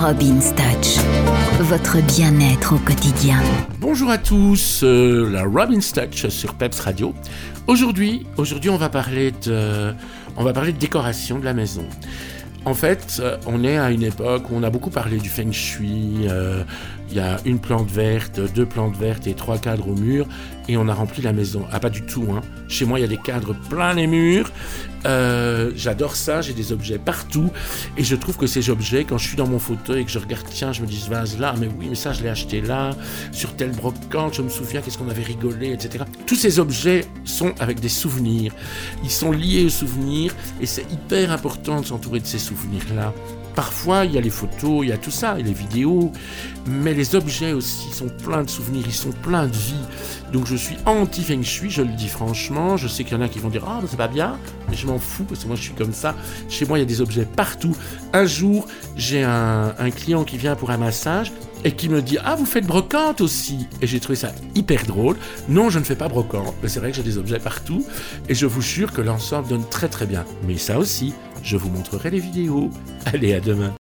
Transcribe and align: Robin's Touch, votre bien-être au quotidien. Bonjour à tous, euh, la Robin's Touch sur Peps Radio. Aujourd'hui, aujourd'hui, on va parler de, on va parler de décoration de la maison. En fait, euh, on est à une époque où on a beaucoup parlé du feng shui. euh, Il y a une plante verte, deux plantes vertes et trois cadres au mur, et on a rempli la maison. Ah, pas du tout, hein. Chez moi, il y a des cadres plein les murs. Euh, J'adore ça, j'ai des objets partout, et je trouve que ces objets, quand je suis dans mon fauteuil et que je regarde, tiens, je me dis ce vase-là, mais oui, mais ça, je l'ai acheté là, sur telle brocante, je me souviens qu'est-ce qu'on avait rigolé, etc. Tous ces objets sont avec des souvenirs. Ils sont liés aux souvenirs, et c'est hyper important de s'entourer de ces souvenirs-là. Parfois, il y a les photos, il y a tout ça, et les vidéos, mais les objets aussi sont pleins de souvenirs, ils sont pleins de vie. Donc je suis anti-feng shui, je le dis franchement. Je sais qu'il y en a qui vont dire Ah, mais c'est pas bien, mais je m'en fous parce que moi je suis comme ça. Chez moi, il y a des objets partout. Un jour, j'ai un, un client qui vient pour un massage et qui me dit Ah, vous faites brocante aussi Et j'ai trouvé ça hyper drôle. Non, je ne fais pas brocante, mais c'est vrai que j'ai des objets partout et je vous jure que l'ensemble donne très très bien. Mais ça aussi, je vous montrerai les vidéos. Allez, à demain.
Robin's 0.00 0.54
Touch, 0.54 0.96
votre 1.60 2.00
bien-être 2.00 2.74
au 2.74 2.78
quotidien. 2.78 3.36
Bonjour 3.80 4.08
à 4.08 4.16
tous, 4.16 4.80
euh, 4.82 5.28
la 5.28 5.42
Robin's 5.42 5.92
Touch 5.92 6.26
sur 6.28 6.54
Peps 6.54 6.80
Radio. 6.80 7.12
Aujourd'hui, 7.66 8.26
aujourd'hui, 8.38 8.70
on 8.70 8.78
va 8.78 8.88
parler 8.88 9.30
de, 9.44 9.92
on 10.38 10.42
va 10.42 10.54
parler 10.54 10.72
de 10.72 10.78
décoration 10.78 11.38
de 11.38 11.44
la 11.44 11.52
maison. 11.52 11.84
En 12.66 12.74
fait, 12.74 13.18
euh, 13.20 13.36
on 13.46 13.64
est 13.64 13.78
à 13.78 13.90
une 13.90 14.02
époque 14.02 14.50
où 14.50 14.54
on 14.54 14.62
a 14.62 14.70
beaucoup 14.70 14.90
parlé 14.90 15.18
du 15.18 15.28
feng 15.28 15.50
shui. 15.52 16.26
euh, 16.28 16.62
Il 17.10 17.16
y 17.16 17.20
a 17.20 17.38
une 17.44 17.58
plante 17.58 17.90
verte, 17.90 18.38
deux 18.54 18.66
plantes 18.66 18.96
vertes 18.96 19.26
et 19.26 19.34
trois 19.34 19.58
cadres 19.58 19.88
au 19.88 19.96
mur, 19.96 20.28
et 20.68 20.76
on 20.76 20.86
a 20.86 20.94
rempli 20.94 21.22
la 21.22 21.32
maison. 21.32 21.64
Ah, 21.72 21.80
pas 21.80 21.90
du 21.90 22.02
tout, 22.02 22.24
hein. 22.30 22.40
Chez 22.68 22.84
moi, 22.84 23.00
il 23.00 23.02
y 23.02 23.04
a 23.04 23.08
des 23.08 23.16
cadres 23.16 23.52
plein 23.68 23.94
les 23.94 24.06
murs. 24.06 24.52
Euh, 25.06 25.72
J'adore 25.74 26.14
ça, 26.14 26.40
j'ai 26.40 26.52
des 26.52 26.70
objets 26.70 26.98
partout, 26.98 27.50
et 27.96 28.04
je 28.04 28.14
trouve 28.14 28.36
que 28.36 28.46
ces 28.46 28.70
objets, 28.70 29.02
quand 29.04 29.18
je 29.18 29.26
suis 29.26 29.36
dans 29.36 29.48
mon 29.48 29.58
fauteuil 29.58 30.02
et 30.02 30.04
que 30.04 30.10
je 30.12 30.20
regarde, 30.20 30.44
tiens, 30.50 30.72
je 30.72 30.82
me 30.82 30.86
dis 30.86 30.98
ce 31.00 31.10
vase-là, 31.10 31.54
mais 31.58 31.66
oui, 31.66 31.86
mais 31.88 31.96
ça, 31.96 32.12
je 32.12 32.22
l'ai 32.22 32.28
acheté 32.28 32.60
là, 32.60 32.90
sur 33.32 33.56
telle 33.56 33.72
brocante, 33.72 34.34
je 34.34 34.42
me 34.42 34.48
souviens 34.50 34.80
qu'est-ce 34.80 34.98
qu'on 34.98 35.08
avait 35.08 35.24
rigolé, 35.24 35.72
etc. 35.72 36.04
Tous 36.26 36.36
ces 36.36 36.60
objets 36.60 37.06
sont 37.24 37.54
avec 37.58 37.80
des 37.80 37.88
souvenirs. 37.88 38.52
Ils 39.02 39.10
sont 39.10 39.32
liés 39.32 39.64
aux 39.64 39.70
souvenirs, 39.70 40.32
et 40.60 40.66
c'est 40.66 40.84
hyper 40.92 41.32
important 41.32 41.80
de 41.80 41.86
s'entourer 41.86 42.20
de 42.20 42.26
ces 42.26 42.38
souvenirs-là. 42.50 43.12
Parfois, 43.54 44.04
il 44.04 44.12
y 44.12 44.18
a 44.18 44.20
les 44.20 44.30
photos, 44.30 44.84
il 44.84 44.88
y 44.88 44.92
a 44.92 44.96
tout 44.96 45.10
ça, 45.10 45.38
et 45.38 45.42
les 45.42 45.52
vidéos, 45.52 46.12
mais 46.66 46.94
les 46.94 47.14
objets 47.14 47.52
aussi 47.52 47.90
sont 47.90 48.08
pleins 48.08 48.44
de 48.44 48.50
souvenirs, 48.50 48.84
ils 48.86 48.92
sont 48.92 49.10
pleins 49.10 49.46
de 49.46 49.56
vie. 49.56 49.74
Donc 50.32 50.46
je 50.46 50.54
suis 50.54 50.76
anti-feng 50.86 51.42
shui, 51.42 51.70
je 51.70 51.82
le 51.82 51.92
dis 51.92 52.08
franchement. 52.08 52.76
Je 52.76 52.86
sais 52.86 53.02
qu'il 53.02 53.14
y 53.14 53.16
en 53.16 53.22
a 53.22 53.28
qui 53.28 53.40
vont 53.40 53.48
dire 53.48 53.64
Ah, 53.66 53.80
mais 53.82 53.88
c'est 53.90 53.96
pas 53.96 54.08
bien, 54.08 54.38
mais 54.68 54.76
je 54.76 54.86
m'en 54.86 54.98
fous 54.98 55.24
parce 55.24 55.42
que 55.42 55.48
moi 55.48 55.56
je 55.56 55.62
suis 55.62 55.74
comme 55.74 55.92
ça. 55.92 56.14
Chez 56.48 56.64
moi, 56.64 56.78
il 56.78 56.82
y 56.82 56.84
a 56.84 56.86
des 56.86 57.00
objets 57.00 57.24
partout. 57.24 57.76
Un 58.12 58.24
jour, 58.24 58.66
j'ai 58.96 59.24
un, 59.24 59.74
un 59.78 59.90
client 59.90 60.24
qui 60.24 60.38
vient 60.38 60.54
pour 60.54 60.70
un 60.70 60.78
massage 60.78 61.32
et 61.64 61.72
qui 61.72 61.88
me 61.88 62.00
dit 62.02 62.18
Ah, 62.24 62.36
vous 62.36 62.46
faites 62.46 62.66
brocante 62.66 63.20
aussi 63.20 63.66
Et 63.82 63.86
j'ai 63.86 64.00
trouvé 64.00 64.16
ça 64.16 64.32
hyper 64.54 64.84
drôle. 64.86 65.16
Non, 65.48 65.70
je 65.70 65.78
ne 65.78 65.84
fais 65.84 65.96
pas 65.96 66.08
brocante, 66.08 66.54
mais 66.62 66.68
c'est 66.68 66.80
vrai 66.80 66.90
que 66.90 66.96
j'ai 66.96 67.02
des 67.02 67.18
objets 67.18 67.38
partout 67.38 67.84
et 68.28 68.34
je 68.34 68.46
vous 68.46 68.62
jure 68.62 68.92
que 68.92 69.00
l'ensemble 69.00 69.48
donne 69.48 69.68
très 69.68 69.88
très 69.88 70.06
bien. 70.06 70.24
Mais 70.46 70.56
ça 70.56 70.78
aussi, 70.78 71.14
je 71.42 71.56
vous 71.56 71.70
montrerai 71.70 72.10
les 72.10 72.20
vidéos. 72.20 72.70
Allez, 73.06 73.34
à 73.34 73.40
demain. 73.40 73.74